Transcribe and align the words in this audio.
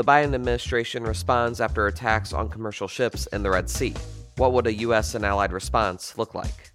The 0.00 0.04
Biden 0.04 0.34
administration 0.34 1.02
responds 1.02 1.60
after 1.60 1.86
attacks 1.86 2.32
on 2.32 2.48
commercial 2.48 2.88
ships 2.88 3.26
in 3.34 3.42
the 3.42 3.50
Red 3.50 3.68
Sea. 3.68 3.92
What 4.38 4.54
would 4.54 4.66
a 4.66 4.72
U.S. 4.72 5.14
and 5.14 5.26
allied 5.26 5.52
response 5.52 6.16
look 6.16 6.34
like? 6.34 6.70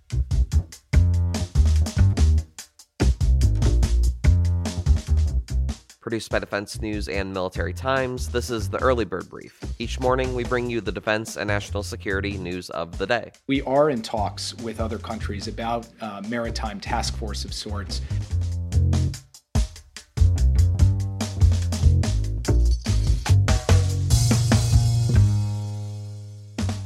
Produced 6.00 6.30
by 6.30 6.38
Defense 6.38 6.80
News 6.80 7.10
and 7.10 7.34
Military 7.34 7.74
Times, 7.74 8.30
this 8.30 8.52
is 8.52 8.70
the 8.70 8.78
Early 8.78 9.06
Bird 9.06 9.28
Brief. 9.28 9.60
Each 9.80 10.00
morning, 10.00 10.36
we 10.36 10.44
bring 10.44 10.70
you 10.70 10.80
the 10.80 10.92
defense 10.92 11.36
and 11.36 11.48
national 11.48 11.82
security 11.82 12.38
news 12.38 12.70
of 12.70 12.96
the 13.00 13.08
day. 13.08 13.32
We 13.48 13.64
are 13.64 13.90
in 13.90 14.04
talks 14.04 14.54
with 14.58 14.80
other 14.80 15.00
countries 15.00 15.48
about 15.48 15.88
uh, 16.00 16.22
maritime 16.30 16.80
task 16.80 17.18
force 17.18 17.44
of 17.44 17.56
sorts. 17.56 18.02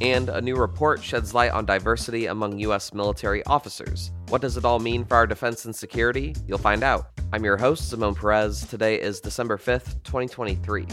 And 0.10 0.28
a 0.28 0.42
new 0.42 0.56
report 0.56 1.04
sheds 1.04 1.36
light 1.36 1.52
on 1.52 1.68
diversity 1.68 2.26
among 2.26 2.58
U.S. 2.62 2.96
military 2.96 3.46
officers. 3.46 4.12
What 4.30 4.42
does 4.42 4.58
it 4.58 4.66
all 4.66 4.80
mean 4.80 5.06
for 5.06 5.16
our 5.16 5.28
defense 5.28 5.66
and 5.66 5.76
security? 5.76 6.36
You'll 6.48 6.58
find 6.58 6.82
out. 6.82 7.12
I'm 7.32 7.46
your 7.46 7.58
host, 7.58 7.92
Simone 7.92 8.16
Perez. 8.16 8.66
Today 8.66 9.00
is 9.00 9.22
December 9.22 9.60
5th, 9.60 10.02
2023. 10.04 10.88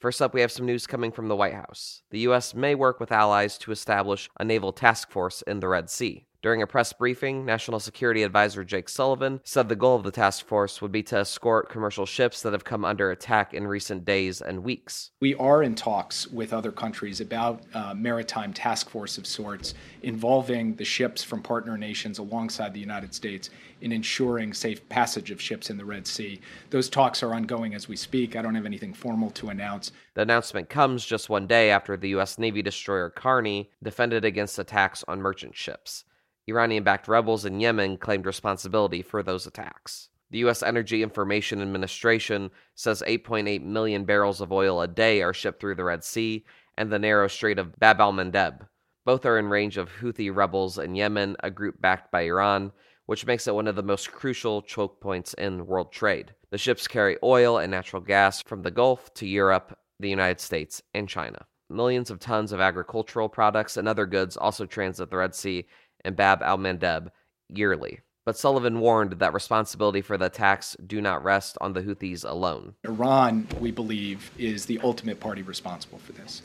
First 0.00 0.20
up, 0.20 0.34
we 0.34 0.40
have 0.40 0.50
some 0.50 0.66
news 0.66 0.88
coming 0.88 1.12
from 1.12 1.28
the 1.28 1.36
White 1.36 1.54
House. 1.54 2.02
The 2.10 2.20
U.S. 2.20 2.56
may 2.56 2.74
work 2.74 2.98
with 2.98 3.12
allies 3.12 3.56
to 3.58 3.70
establish 3.70 4.28
a 4.40 4.44
naval 4.44 4.72
task 4.72 5.12
force 5.12 5.42
in 5.42 5.60
the 5.60 5.68
Red 5.68 5.90
Sea. 5.90 6.27
During 6.40 6.62
a 6.62 6.68
press 6.68 6.92
briefing, 6.92 7.44
National 7.44 7.80
Security 7.80 8.22
Advisor 8.22 8.62
Jake 8.62 8.88
Sullivan 8.88 9.40
said 9.42 9.68
the 9.68 9.74
goal 9.74 9.96
of 9.96 10.04
the 10.04 10.12
task 10.12 10.46
force 10.46 10.80
would 10.80 10.92
be 10.92 11.02
to 11.02 11.18
escort 11.18 11.68
commercial 11.68 12.06
ships 12.06 12.42
that 12.42 12.52
have 12.52 12.62
come 12.62 12.84
under 12.84 13.10
attack 13.10 13.54
in 13.54 13.66
recent 13.66 14.04
days 14.04 14.40
and 14.40 14.62
weeks. 14.62 15.10
We 15.20 15.34
are 15.34 15.64
in 15.64 15.74
talks 15.74 16.28
with 16.28 16.52
other 16.52 16.70
countries 16.70 17.20
about 17.20 17.62
uh, 17.74 17.92
maritime 17.94 18.52
task 18.52 18.88
force 18.88 19.18
of 19.18 19.26
sorts 19.26 19.74
involving 20.04 20.76
the 20.76 20.84
ships 20.84 21.24
from 21.24 21.42
partner 21.42 21.76
nations 21.76 22.18
alongside 22.18 22.72
the 22.72 22.78
United 22.78 23.12
States 23.14 23.50
in 23.80 23.90
ensuring 23.90 24.54
safe 24.54 24.88
passage 24.88 25.32
of 25.32 25.42
ships 25.42 25.70
in 25.70 25.76
the 25.76 25.84
Red 25.84 26.06
Sea. 26.06 26.40
Those 26.70 26.88
talks 26.88 27.20
are 27.24 27.34
ongoing 27.34 27.74
as 27.74 27.88
we 27.88 27.96
speak. 27.96 28.36
I 28.36 28.42
don't 28.42 28.54
have 28.54 28.64
anything 28.64 28.94
formal 28.94 29.30
to 29.30 29.48
announce. 29.48 29.90
The 30.14 30.22
announcement 30.22 30.68
comes 30.68 31.04
just 31.04 31.28
one 31.28 31.48
day 31.48 31.70
after 31.70 31.96
the 31.96 32.10
U.S. 32.10 32.38
Navy 32.38 32.62
destroyer 32.62 33.10
Carney 33.10 33.70
defended 33.82 34.24
against 34.24 34.60
attacks 34.60 35.04
on 35.08 35.20
merchant 35.20 35.56
ships. 35.56 36.04
Iranian 36.48 36.82
backed 36.82 37.08
rebels 37.08 37.44
in 37.44 37.60
Yemen 37.60 37.98
claimed 37.98 38.26
responsibility 38.26 39.02
for 39.02 39.22
those 39.22 39.46
attacks. 39.46 40.08
The 40.30 40.38
U.S. 40.38 40.62
Energy 40.62 41.02
Information 41.02 41.62
Administration 41.62 42.50
says 42.74 43.02
8.8 43.06 43.62
million 43.62 44.04
barrels 44.04 44.40
of 44.40 44.52
oil 44.52 44.80
a 44.80 44.88
day 44.88 45.22
are 45.22 45.32
shipped 45.32 45.60
through 45.60 45.74
the 45.74 45.84
Red 45.84 46.04
Sea 46.04 46.44
and 46.76 46.90
the 46.90 46.98
narrow 46.98 47.28
Strait 47.28 47.58
of 47.58 47.78
Bab 47.78 48.00
al 48.00 48.12
Mandeb. 48.12 48.66
Both 49.04 49.24
are 49.24 49.38
in 49.38 49.48
range 49.48 49.78
of 49.78 49.90
Houthi 49.90 50.34
rebels 50.34 50.78
in 50.78 50.94
Yemen, 50.94 51.36
a 51.40 51.50
group 51.50 51.80
backed 51.80 52.12
by 52.12 52.22
Iran, 52.22 52.72
which 53.06 53.24
makes 53.24 53.46
it 53.46 53.54
one 53.54 53.66
of 53.66 53.74
the 53.74 53.82
most 53.82 54.12
crucial 54.12 54.60
choke 54.60 55.00
points 55.00 55.32
in 55.34 55.66
world 55.66 55.92
trade. 55.92 56.34
The 56.50 56.58
ships 56.58 56.86
carry 56.86 57.16
oil 57.22 57.56
and 57.56 57.70
natural 57.70 58.02
gas 58.02 58.42
from 58.42 58.62
the 58.62 58.70
Gulf 58.70 59.12
to 59.14 59.26
Europe, 59.26 59.78
the 59.98 60.10
United 60.10 60.40
States, 60.40 60.82
and 60.92 61.08
China. 61.08 61.46
Millions 61.70 62.10
of 62.10 62.18
tons 62.18 62.52
of 62.52 62.60
agricultural 62.60 63.28
products 63.28 63.78
and 63.78 63.88
other 63.88 64.06
goods 64.06 64.36
also 64.36 64.66
transit 64.66 65.10
the 65.10 65.16
Red 65.16 65.34
Sea 65.34 65.66
and 66.04 66.16
Bab 66.16 66.42
al 66.42 66.58
Mandeb 66.58 67.10
yearly. 67.48 68.00
But 68.24 68.36
Sullivan 68.36 68.80
warned 68.80 69.20
that 69.20 69.32
responsibility 69.32 70.02
for 70.02 70.18
the 70.18 70.26
attacks 70.26 70.76
do 70.86 71.00
not 71.00 71.24
rest 71.24 71.56
on 71.62 71.72
the 71.72 71.80
Houthis 71.80 72.28
alone. 72.28 72.74
Iran, 72.84 73.48
we 73.58 73.70
believe, 73.70 74.30
is 74.36 74.66
the 74.66 74.78
ultimate 74.84 75.18
party 75.18 75.42
responsible 75.42 75.98
for 75.98 76.12
this. 76.12 76.42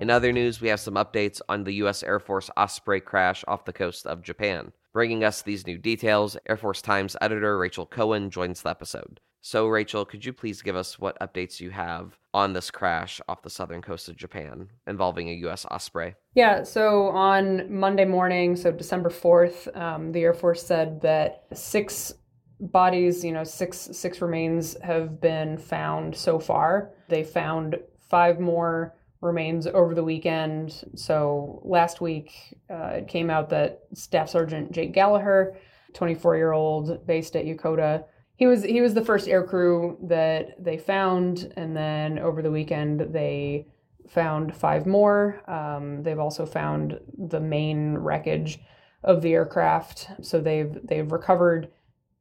In 0.00 0.08
other 0.08 0.32
news, 0.32 0.60
we 0.60 0.68
have 0.68 0.80
some 0.80 0.94
updates 0.94 1.40
on 1.48 1.64
the 1.64 1.74
U.S. 1.74 2.02
Air 2.02 2.20
Force 2.20 2.48
Osprey 2.56 3.00
crash 3.00 3.44
off 3.46 3.64
the 3.64 3.72
coast 3.72 4.06
of 4.06 4.22
Japan. 4.22 4.72
Bringing 4.92 5.24
us 5.24 5.42
these 5.42 5.66
new 5.66 5.76
details, 5.76 6.36
Air 6.48 6.56
Force 6.56 6.80
Times 6.80 7.16
editor 7.20 7.58
Rachel 7.58 7.86
Cohen 7.86 8.30
joins 8.30 8.62
the 8.62 8.70
episode. 8.70 9.20
So, 9.42 9.68
Rachel, 9.68 10.04
could 10.04 10.24
you 10.24 10.32
please 10.32 10.60
give 10.60 10.76
us 10.76 10.98
what 10.98 11.18
updates 11.20 11.60
you 11.60 11.70
have 11.70 12.18
on 12.34 12.52
this 12.52 12.70
crash 12.70 13.20
off 13.26 13.42
the 13.42 13.50
southern 13.50 13.80
coast 13.80 14.08
of 14.08 14.16
Japan 14.16 14.68
involving 14.86 15.30
a 15.30 15.34
U.S. 15.34 15.64
Osprey? 15.70 16.14
Yeah, 16.34 16.62
so 16.62 17.08
on 17.08 17.72
Monday 17.72 18.04
morning, 18.04 18.54
so 18.54 18.70
December 18.70 19.08
4th, 19.08 19.74
um, 19.76 20.12
the 20.12 20.20
Air 20.20 20.34
Force 20.34 20.64
said 20.66 21.00
that 21.00 21.46
six 21.54 22.12
bodies, 22.60 23.24
you 23.24 23.32
know, 23.32 23.44
six 23.44 23.78
six 23.92 24.20
remains 24.20 24.78
have 24.82 25.20
been 25.20 25.56
found 25.56 26.14
so 26.14 26.38
far. 26.38 26.90
They 27.08 27.24
found 27.24 27.76
five 28.10 28.38
more 28.38 28.94
remains 29.20 29.66
over 29.66 29.94
the 29.94 30.04
weekend. 30.04 30.84
So 30.94 31.60
last 31.64 32.00
week, 32.00 32.58
uh, 32.70 32.98
it 32.98 33.08
came 33.08 33.30
out 33.30 33.50
that 33.50 33.80
Staff 33.94 34.30
Sergeant 34.30 34.72
Jake 34.72 34.92
Gallagher, 34.92 35.56
24 35.94 36.36
year 36.36 36.52
old, 36.52 37.06
based 37.06 37.36
at 37.36 37.44
Yokota, 37.44 38.04
he 38.40 38.46
was 38.46 38.64
he 38.64 38.80
was 38.80 38.94
the 38.94 39.04
first 39.04 39.28
air 39.28 39.44
crew 39.44 39.98
that 40.04 40.64
they 40.64 40.78
found, 40.78 41.52
and 41.58 41.76
then 41.76 42.18
over 42.18 42.40
the 42.40 42.50
weekend 42.50 43.12
they 43.12 43.66
found 44.08 44.56
five 44.56 44.86
more. 44.86 45.42
Um, 45.46 46.02
they've 46.02 46.18
also 46.18 46.46
found 46.46 46.98
the 47.18 47.38
main 47.38 47.98
wreckage 47.98 48.58
of 49.04 49.20
the 49.20 49.34
aircraft, 49.34 50.08
so 50.22 50.40
they've 50.40 50.74
they've 50.84 51.12
recovered 51.12 51.68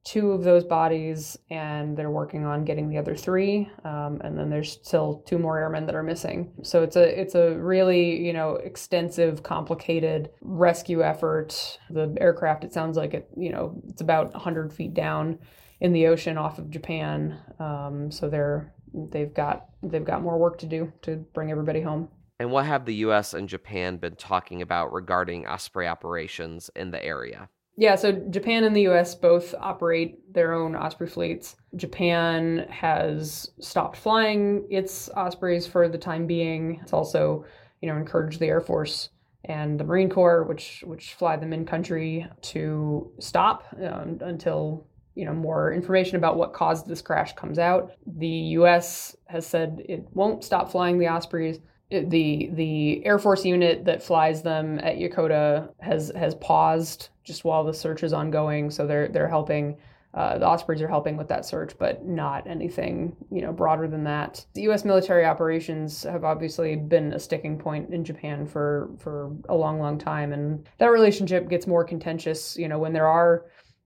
two 0.04 0.34
of 0.34 0.44
those 0.44 0.66
bodies, 0.66 1.38
and 1.50 1.96
they're 1.96 2.12
working 2.12 2.44
on 2.44 2.66
getting 2.66 2.90
the 2.90 2.98
other 2.98 3.16
three. 3.16 3.70
Um, 3.86 4.20
and 4.22 4.38
then 4.38 4.50
there's 4.50 4.74
still 4.74 5.24
two 5.26 5.40
more 5.40 5.58
airmen 5.58 5.86
that 5.86 5.96
are 5.96 6.04
missing. 6.04 6.52
So 6.64 6.84
it's 6.84 6.98
a 6.98 7.22
it's 7.22 7.36
a 7.36 7.58
really 7.58 8.18
you 8.28 8.34
know 8.34 8.56
extensive, 8.56 9.42
complicated 9.42 10.32
rescue 10.42 11.02
effort. 11.02 11.80
The 11.90 12.14
aircraft, 12.20 12.66
it 12.66 12.74
sounds 12.74 12.98
like 12.98 13.14
it 13.14 13.30
you 13.38 13.54
know 13.54 13.82
it's 13.88 14.02
about 14.02 14.34
100 14.34 14.74
feet 14.74 14.94
down 14.94 15.40
in 15.82 15.94
the 15.94 16.08
ocean 16.08 16.38
off 16.38 16.60
of 16.60 16.70
Japan. 16.70 17.40
Um, 17.60 18.12
so 18.12 18.30
they're 18.30 18.74
they've 18.94 19.34
got 19.34 19.68
they've 19.84 20.06
got 20.06 20.22
more 20.22 20.38
work 20.38 20.58
to 20.60 20.66
do 20.66 20.92
to 21.04 21.18
bring 21.34 21.52
everybody 21.52 21.82
home. 21.82 22.10
And 22.40 22.52
what 22.52 22.66
have 22.66 22.86
the 22.86 22.96
U.S. 22.96 23.34
and 23.34 23.50
Japan 23.50 23.98
been 23.98 24.16
talking 24.16 24.62
about 24.62 24.94
regarding 24.94 25.46
Osprey 25.46 25.88
operations 25.88 26.70
in 26.76 26.92
the 26.92 27.04
area? 27.04 27.50
Yeah, 27.80 27.96
so 27.96 28.12
Japan 28.12 28.66
and 28.66 28.76
the 28.76 28.88
US 28.90 29.16
both 29.16 29.56
operate 29.58 30.34
their 30.34 30.54
own 30.54 30.76
Osprey 30.76 31.08
fleets. 31.08 31.56
Japan 31.78 32.66
has 32.70 33.52
stopped 33.62 33.96
flying 33.96 34.68
its 34.70 35.10
Ospreys 35.16 35.66
for 35.66 35.88
the 35.88 35.98
time 35.98 36.28
being. 36.28 36.82
It's 36.82 36.92
also, 36.92 37.46
you 37.82 37.88
know, 37.88 37.96
encouraged 37.96 38.42
the 38.42 38.48
Air 38.48 38.60
Force 38.60 39.10
and 39.46 39.80
the 39.80 39.86
Marine 39.86 40.10
Corps, 40.10 40.44
which 40.44 40.84
which 40.86 41.14
fly 41.14 41.38
them 41.38 41.54
in 41.54 41.66
country, 41.66 42.28
to 42.42 43.14
stop 43.20 43.64
um, 43.82 44.18
until 44.20 44.86
you 45.20 45.26
know 45.26 45.34
more 45.34 45.74
information 45.74 46.16
about 46.16 46.38
what 46.38 46.54
caused 46.54 46.88
this 46.88 47.02
crash 47.02 47.34
comes 47.34 47.60
out. 47.60 47.92
The 48.08 48.56
U.S. 48.60 49.18
has 49.28 49.46
said 49.46 49.82
it 49.90 50.08
won't 50.14 50.46
stop 50.46 50.72
flying 50.72 50.98
the 50.98 51.08
Ospreys. 51.08 51.60
The 51.90 52.50
the 52.54 53.06
Air 53.06 53.20
Force 53.20 53.44
unit 53.44 53.84
that 53.84 54.02
flies 54.02 54.42
them 54.44 54.80
at 54.80 54.96
Yokota 54.96 55.74
has 55.82 56.10
has 56.16 56.36
paused 56.36 57.10
just 57.26 57.44
while 57.44 57.66
the 57.66 57.74
search 57.74 58.02
is 58.04 58.14
ongoing. 58.14 58.72
So 58.72 58.88
they're 58.88 59.10
they're 59.10 59.28
helping. 59.28 59.78
Uh, 60.12 60.40
the 60.40 60.46
Ospreys 60.46 60.82
are 60.82 60.88
helping 60.88 61.18
with 61.18 61.28
that 61.28 61.46
search, 61.46 61.78
but 61.78 62.04
not 62.04 62.48
anything 62.48 63.16
you 63.30 63.42
know 63.42 63.52
broader 63.52 63.88
than 63.88 64.06
that. 64.06 64.44
The 64.54 64.62
U.S. 64.64 64.86
military 64.86 65.26
operations 65.26 66.04
have 66.04 66.24
obviously 66.24 66.78
been 66.78 67.14
a 67.14 67.20
sticking 67.20 67.60
point 67.60 67.94
in 67.94 68.06
Japan 68.06 68.48
for 68.48 68.90
for 68.98 69.36
a 69.50 69.56
long, 69.56 69.80
long 69.80 69.98
time, 70.00 70.32
and 70.32 70.66
that 70.78 70.88
relationship 70.88 71.50
gets 71.50 71.68
more 71.68 71.84
contentious. 71.84 72.56
You 72.58 72.70
know 72.70 72.80
when 72.80 72.94
there 72.94 73.08
are 73.08 73.46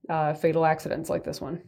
uh, 0.09 0.33
fatal 0.33 0.65
accidents 0.65 1.09
like 1.09 1.23
this 1.23 1.41
one. 1.41 1.61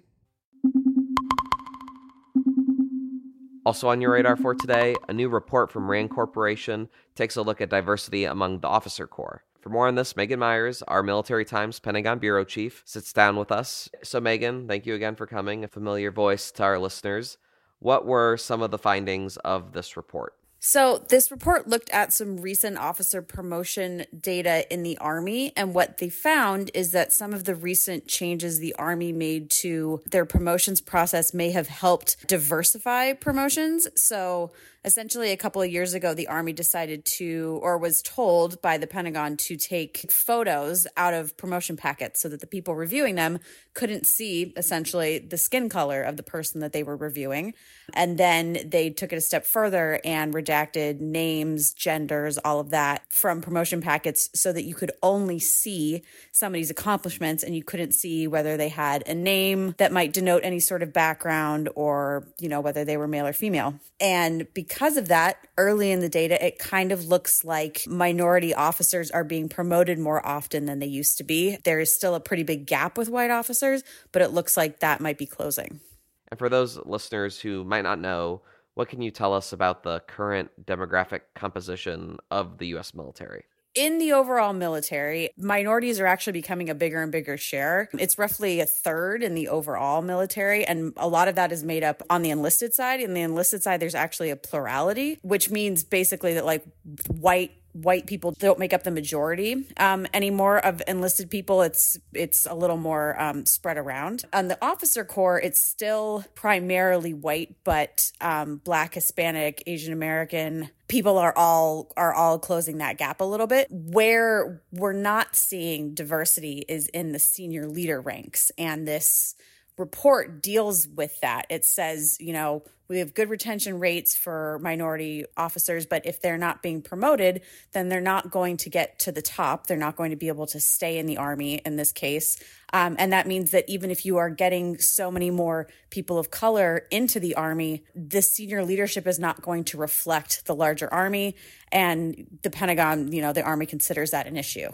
Also 3.65 3.87
on 3.89 3.99
your 3.99 4.11
radar 4.11 4.35
for 4.35 4.53
today, 4.53 4.95
a 5.09 5.13
new 5.13 5.27
report 5.27 5.71
from 5.71 5.89
RAND 5.89 6.11
Corporation 6.11 6.87
takes 7.15 7.35
a 7.35 7.41
look 7.41 7.61
at 7.61 7.69
diversity 7.69 8.23
among 8.23 8.59
the 8.59 8.67
officer 8.67 9.07
corps. 9.07 9.43
For 9.59 9.69
more 9.69 9.87
on 9.87 9.95
this, 9.95 10.13
Meghann 10.13 10.37
Myers, 10.37 10.83
our 10.83 11.01
Military 11.01 11.43
Times 11.43 11.79
Pentagon 11.79 12.19
Bureau 12.19 12.43
Chief, 12.43 12.83
sits 12.85 13.11
down 13.11 13.35
with 13.35 13.51
us. 13.51 13.89
So, 14.03 14.21
Meghann, 14.21 14.67
thank 14.67 14.85
you 14.85 14.93
again 14.93 15.15
for 15.15 15.25
coming, 15.25 15.63
a 15.63 15.67
familiar 15.67 16.11
voice 16.11 16.51
to 16.51 16.63
our 16.63 16.77
listeners. 16.77 17.39
What 17.79 18.05
were 18.05 18.37
some 18.37 18.61
of 18.61 18.69
the 18.69 18.77
findings 18.77 19.37
of 19.37 19.73
this 19.73 19.97
report? 19.97 20.35
So, 20.67 20.97
this 21.09 21.29
report 21.29 21.67
looked 21.67 21.91
at 21.91 22.11
some 22.11 22.37
recent 22.37 22.79
officer 22.79 23.21
promotion 23.21 24.07
data 24.19 24.65
in 24.73 24.81
the 24.81 24.97
Army, 24.97 25.53
and 25.55 25.75
what 25.75 25.99
they 25.99 26.09
found 26.09 26.71
is 26.73 26.89
that 26.89 27.13
some 27.13 27.35
of 27.35 27.43
the 27.43 27.53
recent 27.53 28.07
changes 28.07 28.57
the 28.57 28.73
Army 28.79 29.13
made 29.13 29.51
to 29.61 30.01
their 30.09 30.25
promotions 30.25 30.81
process 30.81 31.35
may 31.35 31.51
have 31.51 31.67
helped 31.67 32.27
diversify 32.27 33.13
promotions. 33.13 33.87
So, 33.95 34.53
Essentially, 34.85 35.31
a 35.31 35.37
couple 35.37 35.63
of 35.63 35.71
years 35.71 35.95
ago, 35.95 36.13
the 36.13 36.27
Army 36.27 36.53
decided 36.53 37.05
to, 37.05 37.59
or 37.63 37.79
was 37.79 38.03
told 38.03 38.61
by 38.61 38.77
the 38.77 38.85
Pentagon 38.85 39.35
to 39.37 39.57
take 39.57 40.11
photos 40.11 40.85
out 40.95 41.15
of 41.15 41.35
promotion 41.37 41.75
packets 41.75 42.21
so 42.21 42.29
that 42.29 42.39
the 42.39 42.45
people 42.45 42.75
reviewing 42.75 43.15
them 43.15 43.39
couldn't 43.73 44.05
see 44.05 44.53
essentially 44.55 45.17
the 45.17 45.39
skin 45.39 45.69
color 45.69 46.03
of 46.03 46.17
the 46.17 46.23
person 46.23 46.61
that 46.61 46.71
they 46.71 46.83
were 46.83 46.95
reviewing. 46.95 47.55
And 47.95 48.19
then 48.19 48.59
they 48.63 48.91
took 48.91 49.11
it 49.11 49.15
a 49.15 49.21
step 49.21 49.43
further 49.43 49.99
and 50.05 50.35
redacted 50.35 50.99
names, 50.99 51.73
genders, 51.73 52.37
all 52.37 52.59
of 52.59 52.69
that 52.69 53.11
from 53.11 53.41
promotion 53.41 53.81
packets 53.81 54.29
so 54.35 54.53
that 54.53 54.65
you 54.65 54.75
could 54.75 54.91
only 55.01 55.39
see 55.39 56.03
somebody's 56.31 56.69
accomplishments 56.69 57.41
and 57.41 57.55
you 57.55 57.63
couldn't 57.63 57.93
see 57.93 58.27
whether 58.27 58.55
they 58.55 58.69
had 58.69 59.01
a 59.07 59.15
name 59.15 59.73
that 59.79 59.91
might 59.91 60.13
denote 60.13 60.43
any 60.43 60.59
sort 60.59 60.83
of 60.83 60.93
background 60.93 61.69
or, 61.73 62.27
you 62.39 62.49
know, 62.49 62.61
whether 62.61 62.85
they 62.85 62.97
were 62.97 63.07
male 63.07 63.25
or 63.25 63.33
female. 63.33 63.73
And 63.99 64.45
because 64.53 64.74
of 64.97 65.07
that, 65.07 65.47
early 65.57 65.91
in 65.91 65.99
the 66.01 66.09
data, 66.09 66.43
it 66.45 66.59
kind 66.59 66.91
of 66.91 67.07
looks 67.07 67.43
like 67.43 67.83
minority 67.87 68.53
officers 68.53 69.09
are 69.09 69.23
being 69.23 69.47
promoted 69.47 69.97
more 69.99 70.25
often 70.25 70.65
than 70.65 70.79
they 70.79 70.85
used 70.85 71.17
to 71.17 71.23
be. 71.23 71.57
There 71.63 71.79
is 71.79 71.95
still 71.95 72.13
a 72.13 72.19
pretty 72.19 72.43
big 72.43 72.65
gap 72.65 72.97
with 72.97 73.09
white 73.09 73.31
officers, 73.31 73.83
but 74.11 74.21
it 74.21 74.31
looks 74.31 74.57
like 74.57 74.79
that 74.79 75.01
might 75.01 75.17
be 75.17 75.25
closing. 75.25 75.79
And 76.27 76.37
for 76.37 76.49
those 76.49 76.77
listeners 76.85 77.39
who 77.39 77.63
might 77.63 77.83
not 77.83 77.99
know, 77.99 78.41
what 78.73 78.89
can 78.89 79.01
you 79.01 79.11
tell 79.11 79.33
us 79.33 79.53
about 79.53 79.83
the 79.83 80.01
current 80.01 80.51
demographic 80.65 81.21
composition 81.33 82.17
of 82.29 82.57
the 82.57 82.67
US 82.75 82.93
military? 82.93 83.45
In 83.75 83.97
the 83.97 84.13
overall 84.13 84.53
military, 84.53 85.29
minorities 85.37 85.99
are 85.99 86.07
actually 86.07 86.33
becoming 86.33 86.69
a 86.69 86.75
bigger 86.75 87.03
and 87.03 87.11
bigger 87.11 87.37
share. 87.37 87.89
It's 87.99 88.17
roughly 88.17 88.59
a 88.59 88.65
third 88.65 89.21
in 89.21 89.35
the 89.35 89.49
overall 89.49 90.01
military, 90.01 90.65
and 90.65 90.93
a 90.97 91.07
lot 91.07 91.27
of 91.27 91.35
that 91.35 91.51
is 91.51 91.63
made 91.63 91.83
up 91.83 92.01
on 92.09 92.21
the 92.21 92.29
enlisted 92.29 92.73
side. 92.73 93.01
In 93.01 93.13
the 93.13 93.21
enlisted 93.21 93.61
side, 93.63 93.79
there's 93.79 93.95
actually 93.95 94.29
a 94.29 94.35
plurality, 94.35 95.19
which 95.21 95.49
means 95.49 95.83
basically 95.83 96.33
that 96.35 96.45
like 96.45 96.63
white 97.07 97.51
white 97.75 98.07
people 98.07 98.31
don't 98.31 98.57
make 98.57 98.71
up 98.71 98.83
the 98.83 98.91
majority 98.91 99.65
um, 99.77 100.07
anymore 100.13 100.59
of 100.65 100.81
enlisted 100.87 101.29
people. 101.29 101.61
It's 101.61 101.97
it's 102.13 102.45
a 102.45 102.53
little 102.53 102.77
more 102.77 103.19
um, 103.21 103.45
spread 103.45 103.77
around. 103.77 104.23
On 104.31 104.47
the 104.47 104.57
officer 104.63 105.03
corps, 105.03 105.39
it's 105.39 105.61
still 105.61 106.23
primarily 106.35 107.13
white, 107.13 107.55
but 107.63 108.11
um, 108.21 108.61
Black, 108.63 108.93
Hispanic, 108.93 109.61
Asian 109.67 109.91
American 109.91 110.69
people 110.87 111.17
are 111.17 111.33
all 111.35 111.91
are 111.97 112.13
all 112.13 112.39
closing 112.39 112.77
that 112.77 112.97
gap 112.97 113.21
a 113.21 113.25
little 113.25 113.47
bit. 113.47 113.67
Where 113.69 114.61
we're 114.71 114.93
not 114.93 115.35
seeing 115.35 115.93
diversity 115.93 116.65
is 116.67 116.87
in 116.87 117.11
the 117.11 117.19
senior 117.19 117.67
leader 117.67 118.01
ranks, 118.01 118.51
and 118.57 118.87
this 118.87 119.35
report 119.77 120.41
deals 120.41 120.87
with 120.87 121.19
that. 121.21 121.45
It 121.49 121.65
says, 121.65 122.17
you 122.19 122.33
know, 122.33 122.63
we 122.87 122.99
have 122.99 123.15
good 123.15 123.29
retention 123.29 123.79
rates 123.79 124.15
for 124.15 124.59
minority 124.61 125.25
officers, 125.35 125.87
but 125.87 126.05
if 126.05 126.21
they're 126.21 126.37
not 126.37 126.61
being 126.61 126.83
promoted, 126.83 127.41
then 127.71 127.89
they're 127.89 127.99
not 127.99 128.29
going 128.29 128.57
to 128.57 128.69
get 128.69 128.99
to 128.99 129.11
the 129.11 129.23
top. 129.23 129.65
They're 129.65 129.75
not 129.75 129.95
going 129.95 130.11
to 130.11 130.15
be 130.15 130.27
able 130.27 130.45
to 130.47 130.59
stay 130.59 130.99
in 130.99 131.07
the 131.07 131.17
Army 131.17 131.55
in 131.65 131.77
this 131.77 131.91
case. 131.91 132.37
Um, 132.73 132.95
and 132.99 133.11
that 133.11 133.27
means 133.27 133.51
that 133.51 133.67
even 133.67 133.89
if 133.89 134.05
you 134.05 134.17
are 134.17 134.29
getting 134.29 134.77
so 134.77 135.09
many 135.09 135.31
more 135.31 135.67
people 135.89 136.19
of 136.19 136.29
color 136.29 136.85
into 136.91 137.19
the 137.19 137.35
Army, 137.35 137.83
the 137.95 138.21
senior 138.21 138.63
leadership 138.63 139.07
is 139.07 139.17
not 139.17 139.41
going 139.41 139.63
to 139.65 139.77
reflect 139.77 140.45
the 140.45 140.55
larger 140.55 140.93
Army. 140.93 141.35
And 141.71 142.39
the 142.43 142.51
Pentagon, 142.51 143.11
you 143.11 143.21
know, 143.21 143.33
the 143.33 143.43
Army 143.43 143.65
considers 143.65 144.11
that 144.11 144.27
an 144.27 144.37
issue. 144.37 144.69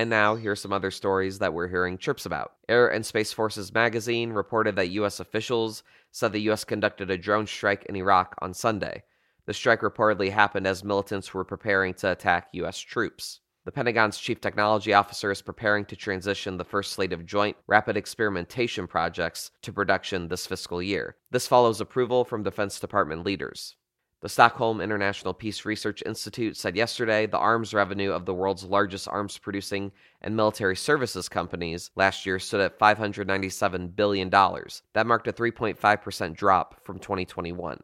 And 0.00 0.08
now, 0.08 0.34
here's 0.34 0.62
some 0.62 0.72
other 0.72 0.90
stories 0.90 1.40
that 1.40 1.52
we're 1.52 1.68
hearing 1.68 1.98
chirps 1.98 2.24
about. 2.24 2.52
Air 2.70 2.88
and 2.88 3.04
Space 3.04 3.34
Forces 3.34 3.74
magazine 3.74 4.32
reported 4.32 4.74
that 4.76 4.88
U.S. 4.92 5.20
officials 5.20 5.82
said 6.10 6.32
the 6.32 6.40
U.S. 6.40 6.64
conducted 6.64 7.10
a 7.10 7.18
drone 7.18 7.46
strike 7.46 7.84
in 7.84 7.96
Iraq 7.96 8.34
on 8.38 8.54
Sunday. 8.54 9.02
The 9.44 9.52
strike 9.52 9.82
reportedly 9.82 10.32
happened 10.32 10.66
as 10.66 10.82
militants 10.82 11.34
were 11.34 11.44
preparing 11.44 11.92
to 11.96 12.12
attack 12.12 12.48
U.S. 12.52 12.78
troops. 12.78 13.40
The 13.66 13.72
Pentagon's 13.72 14.16
chief 14.16 14.40
technology 14.40 14.94
officer 14.94 15.30
is 15.30 15.42
preparing 15.42 15.84
to 15.84 15.96
transition 15.96 16.56
the 16.56 16.64
first 16.64 16.94
slate 16.94 17.12
of 17.12 17.26
joint 17.26 17.58
rapid 17.66 17.98
experimentation 17.98 18.86
projects 18.86 19.50
to 19.60 19.70
production 19.70 20.28
this 20.28 20.46
fiscal 20.46 20.80
year. 20.80 21.16
This 21.30 21.46
follows 21.46 21.78
approval 21.78 22.24
from 22.24 22.42
Defense 22.42 22.80
Department 22.80 23.26
leaders. 23.26 23.76
The 24.22 24.28
Stockholm 24.28 24.82
International 24.82 25.32
Peace 25.32 25.64
Research 25.64 26.02
Institute 26.04 26.54
said 26.54 26.76
yesterday 26.76 27.24
the 27.24 27.38
arms 27.38 27.72
revenue 27.72 28.12
of 28.12 28.26
the 28.26 28.34
world's 28.34 28.64
largest 28.64 29.08
arms 29.08 29.38
producing 29.38 29.92
and 30.20 30.36
military 30.36 30.76
services 30.76 31.26
companies 31.26 31.90
last 31.96 32.26
year 32.26 32.38
stood 32.38 32.60
at 32.60 32.78
$597 32.78 33.96
billion. 33.96 34.28
That 34.28 35.06
marked 35.06 35.28
a 35.28 35.32
3.5% 35.32 36.36
drop 36.36 36.84
from 36.84 36.98
2021. 36.98 37.80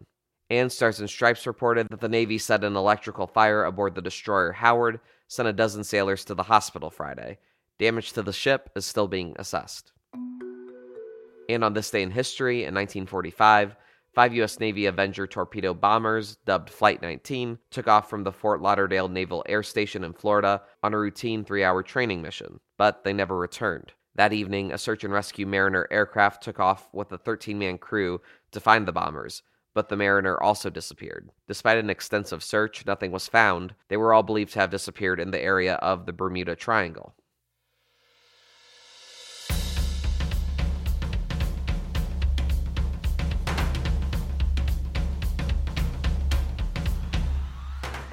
And 0.51 0.71
Stars 0.71 1.01
and 1.01 1.09
Stripes 1.09 1.47
reported 1.47 1.89
that 1.89 2.01
the 2.01 2.09
Navy 2.09 2.37
set 2.37 2.65
an 2.65 2.77
electrical 2.77 3.27
fire 3.27 3.65
aboard 3.65 3.95
the 3.95 4.03
destroyer 4.03 4.53
Howard, 4.53 5.01
sent 5.29 5.49
a 5.49 5.55
dozen 5.55 5.85
sailors 5.85 6.23
to 6.27 6.35
the 6.35 6.43
hospital 6.43 6.91
Friday. 6.91 7.39
Damage 7.79 8.13
to 8.13 8.23
the 8.23 8.35
ship 8.35 8.69
is 8.77 8.85
still 8.85 9.09
being 9.09 9.35
assessed. 9.39 9.93
And 11.49 11.65
on 11.65 11.73
this 11.73 11.91
day 11.91 12.03
in 12.03 12.11
history, 12.11 12.59
in 12.59 12.75
1945, 12.75 13.75
Five 14.17 14.33
U.S. 14.37 14.59
Navy 14.59 14.87
Avenger 14.87 15.27
torpedo 15.27 15.75
bombers, 15.75 16.37
dubbed 16.47 16.71
Flight 16.71 17.03
19, 17.03 17.59
took 17.71 17.87
off 17.87 18.09
from 18.09 18.25
the 18.25 18.33
Fort 18.33 18.63
Lauderdale 18.63 19.09
Naval 19.09 19.45
Air 19.47 19.63
Station 19.63 20.03
in 20.03 20.15
Florida 20.15 20.63
on 20.83 20.95
a 20.95 20.99
routine 20.99 21.45
three 21.45 21.63
hour 21.63 21.83
training 21.83 22.23
mission, 22.23 22.59
but 22.79 23.05
they 23.05 23.13
never 23.13 23.37
returned. 23.37 23.93
That 24.15 24.33
evening, 24.33 24.73
a 24.73 24.79
search 24.79 25.05
and 25.05 25.13
rescue 25.13 25.45
Mariner 25.45 25.87
aircraft 25.91 26.43
took 26.43 26.59
off 26.59 26.89
with 26.95 27.13
a 27.13 27.19
13 27.19 27.59
man 27.59 27.77
crew 27.77 28.23
to 28.53 28.59
find 28.59 28.89
the 28.89 28.93
bombers, 28.93 29.43
but 29.75 29.91
the 29.91 29.97
Mariner 29.97 30.43
also 30.43 30.71
disappeared. 30.71 31.29
Despite 31.47 31.77
an 31.77 31.91
extensive 31.91 32.43
search, 32.43 32.87
nothing 32.87 33.13
was 33.13 33.29
found. 33.29 33.75
They 33.89 33.99
were 33.99 34.15
all 34.15 34.23
believed 34.23 34.55
to 34.55 34.61
have 34.61 34.71
disappeared 34.71 35.21
in 35.21 35.31
the 35.31 35.43
area 35.43 35.75
of 35.75 36.07
the 36.07 36.15
Bermuda 36.15 36.57
Triangle. 36.57 37.15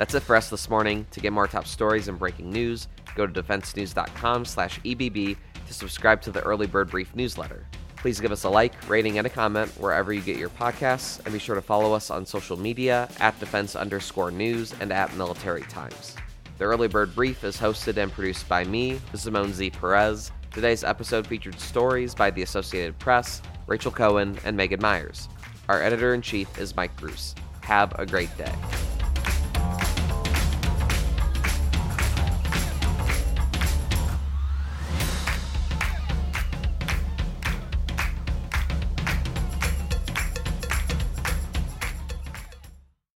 That's 0.03 0.15
it 0.15 0.23
for 0.23 0.35
us 0.35 0.49
this 0.49 0.69
morning. 0.69 1.07
To 1.11 1.21
get 1.21 1.31
more 1.31 1.47
top 1.47 1.65
stories 1.65 2.09
and 2.09 2.19
breaking 2.19 2.51
news, 2.51 2.89
go 3.15 3.25
to 3.25 3.41
defensenews.com 3.41 4.43
slash 4.43 4.77
EBB 4.81 5.37
to 5.65 5.73
subscribe 5.73 6.21
to 6.23 6.31
the 6.31 6.41
Early 6.41 6.67
Bird 6.67 6.89
Brief 6.91 7.15
newsletter. 7.15 7.65
Please 7.95 8.19
give 8.19 8.33
us 8.33 8.43
a 8.43 8.49
like, 8.49 8.73
rating, 8.89 9.17
and 9.17 9.25
a 9.25 9.29
comment 9.29 9.71
wherever 9.77 10.11
you 10.11 10.19
get 10.19 10.35
your 10.35 10.49
podcasts, 10.49 11.23
and 11.23 11.31
be 11.31 11.39
sure 11.39 11.55
to 11.55 11.61
follow 11.61 11.93
us 11.93 12.09
on 12.09 12.25
social 12.25 12.59
media 12.59 13.07
at 13.21 13.39
defense 13.39 13.77
underscore 13.77 14.29
news 14.29 14.75
and 14.81 14.91
at 14.91 15.15
military 15.15 15.61
times. 15.61 16.17
The 16.57 16.65
Early 16.65 16.89
Bird 16.89 17.15
Brief 17.15 17.45
is 17.45 17.55
hosted 17.55 17.95
and 17.95 18.11
produced 18.11 18.49
by 18.49 18.65
me, 18.65 18.99
Simone 19.13 19.53
Z. 19.53 19.69
Perez. 19.69 20.33
Today's 20.51 20.83
episode 20.83 21.25
featured 21.25 21.57
stories 21.61 22.13
by 22.13 22.29
the 22.29 22.41
Associated 22.41 22.99
Press, 22.99 23.41
Rachel 23.67 23.89
Cohen, 23.89 24.37
and 24.43 24.59
Meghann 24.59 24.81
Myers. 24.81 25.29
Our 25.69 25.81
editor 25.81 26.13
in 26.13 26.21
chief 26.21 26.59
is 26.59 26.75
Mike 26.75 26.93
Gruss. 26.97 27.35
Have 27.61 27.97
a 27.97 28.05
great 28.05 28.37
day. 28.37 28.51